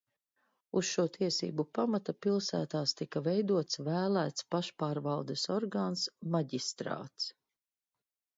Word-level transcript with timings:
Uz 0.79 0.85
šo 0.91 1.03
tiesību 1.17 1.65
pamata 1.77 2.15
pilsētās 2.27 2.93
tika 3.01 3.23
veidots 3.27 3.81
vēlēts 3.89 4.47
pašpārvaldes 4.57 5.45
orgāns 5.59 6.09
maģistrāts. 6.39 7.31